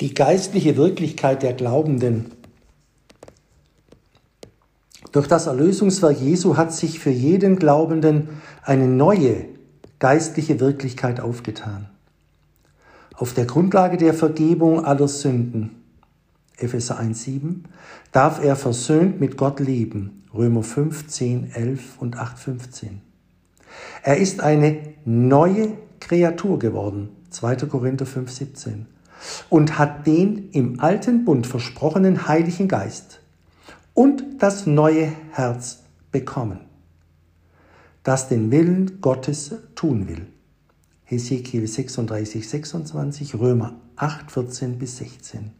[0.00, 2.32] die geistliche Wirklichkeit der Glaubenden.
[5.12, 8.28] Durch das Erlösungswerk Jesu hat sich für jeden Glaubenden
[8.62, 9.46] eine neue
[10.00, 11.88] geistliche Wirklichkeit aufgetan.
[13.14, 15.70] Auf der Grundlage der Vergebung aller Sünden,
[16.56, 17.60] Epheser 1,7,
[18.10, 23.00] darf er versöhnt mit Gott leben, Römer 5, 10, 11 und 8, 15.
[24.02, 27.56] Er ist eine neue Kreatur geworden, 2.
[27.66, 28.86] Korinther 5, 17,
[29.48, 33.20] und hat den im alten Bund versprochenen Heiligen Geist
[33.94, 36.60] und das neue Herz bekommen,
[38.02, 40.26] das den Willen Gottes tun will.
[41.04, 45.52] Hesekiel 36, 26, Römer 8, 14 bis 16.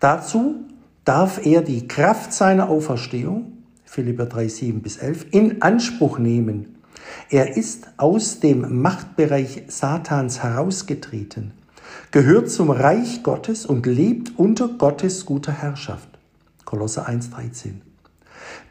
[0.00, 0.66] Dazu
[1.04, 3.52] darf er die Kraft seiner Auferstehung,
[3.84, 6.76] Philipper 3, 7 bis 11, in Anspruch nehmen.
[7.28, 11.52] Er ist aus dem Machtbereich Satans herausgetreten,
[12.10, 16.08] gehört zum Reich Gottes und lebt unter Gottes guter Herrschaft.
[16.64, 17.82] Kolosser 1, 13.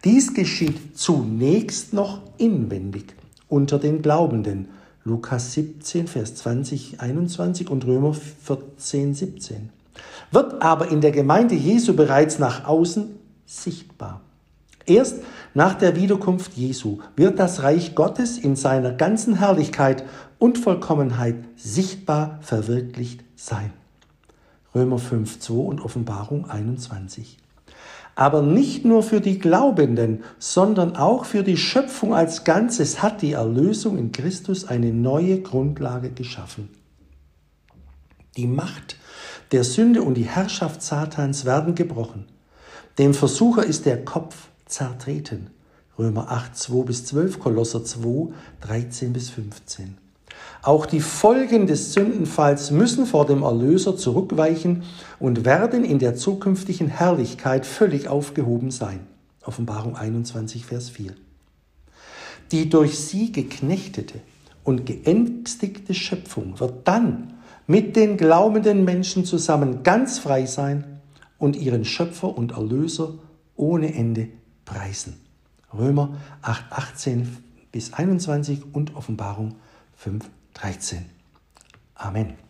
[0.03, 3.16] Dies geschieht zunächst noch inwendig
[3.47, 4.70] unter den Glaubenden,
[5.03, 9.70] Lukas 17, Vers 20, 21 und Römer 14, 17.
[10.31, 14.22] Wird aber in der Gemeinde Jesu bereits nach außen sichtbar.
[14.86, 15.17] Erst
[15.53, 20.03] nach der Wiederkunft Jesu wird das Reich Gottes in seiner ganzen Herrlichkeit
[20.39, 23.71] und Vollkommenheit sichtbar verwirklicht sein.
[24.73, 27.37] Römer 5, 2 und Offenbarung 21
[28.19, 33.31] aber nicht nur für die Glaubenden, sondern auch für die Schöpfung als Ganzes hat die
[33.31, 36.67] Erlösung in Christus eine neue Grundlage geschaffen.
[38.35, 38.97] Die Macht
[39.53, 42.25] der Sünde und die Herrschaft Satans werden gebrochen.
[42.97, 45.51] Dem Versucher ist der Kopf zertreten.
[45.97, 49.97] Römer 8, 2 bis 12, Kolosser 2, 13 bis 15.
[50.62, 54.84] Auch die Folgen des Sündenfalls müssen vor dem Erlöser zurückweichen
[55.18, 59.00] und werden in der zukünftigen Herrlichkeit völlig aufgehoben sein.
[59.46, 61.14] Offenbarung 21, Vers 4.
[62.52, 64.20] Die durch sie geknechtete
[64.64, 71.00] und geängstigte Schöpfung wird dann mit den glaubenden Menschen zusammen ganz frei sein
[71.38, 73.14] und ihren Schöpfer und Erlöser
[73.56, 74.28] ohne Ende
[74.66, 75.16] preisen.
[75.74, 77.38] Römer 8, 18
[77.72, 79.56] bis 21 und Offenbarung
[79.96, 80.30] 5,
[80.62, 81.06] 13.
[82.00, 82.48] Amen.